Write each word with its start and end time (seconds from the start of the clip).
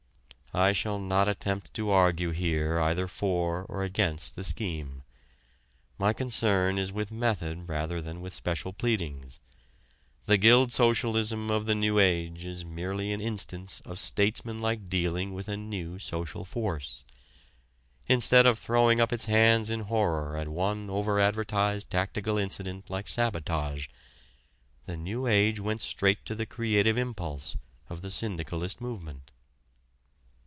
I 0.53 0.73
shall 0.73 0.99
not 0.99 1.29
attempt 1.29 1.73
to 1.75 1.91
argue 1.91 2.31
here 2.31 2.77
either 2.77 3.07
for 3.07 3.63
or 3.69 3.83
against 3.83 4.35
the 4.35 4.43
scheme. 4.43 5.03
My 5.97 6.11
concern 6.11 6.77
is 6.77 6.91
with 6.91 7.09
method 7.09 7.69
rather 7.69 8.01
than 8.01 8.19
with 8.19 8.33
special 8.33 8.73
pleadings. 8.73 9.39
The 10.25 10.35
Guild 10.35 10.73
Socialism 10.73 11.49
of 11.49 11.67
the 11.67 11.73
"New 11.73 11.99
Age" 11.99 12.43
is 12.43 12.65
merely 12.65 13.13
an 13.13 13.21
instance 13.21 13.79
of 13.85 13.97
statesmanlike 13.97 14.89
dealing 14.89 15.33
with 15.33 15.47
a 15.47 15.55
new 15.55 15.97
social 15.99 16.43
force. 16.43 17.05
Instead 18.09 18.45
of 18.45 18.59
throwing 18.59 18.99
up 18.99 19.13
its 19.13 19.27
hands 19.27 19.69
in 19.69 19.83
horror 19.83 20.35
at 20.35 20.49
one 20.49 20.89
over 20.89 21.17
advertised 21.17 21.89
tactical 21.89 22.37
incident 22.37 22.89
like 22.89 23.07
sabotage, 23.07 23.87
the 24.85 24.97
"New 24.97 25.27
Age" 25.27 25.61
went 25.61 25.79
straight 25.79 26.25
to 26.25 26.35
the 26.35 26.45
creative 26.45 26.97
impulse 26.97 27.55
of 27.89 28.01
the 28.01 28.11
syndicalist 28.11 28.81
movement. 28.81 29.31